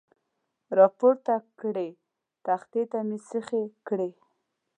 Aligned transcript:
را 0.77 0.87
پورته 0.97 1.35
کړې، 1.59 1.89
تختې 2.45 2.81
ته 2.91 2.99
مې 3.07 3.17
سیخې 3.29 3.63
کړې. 3.87 4.09